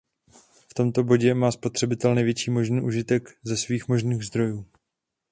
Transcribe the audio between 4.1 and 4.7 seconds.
zdrojů.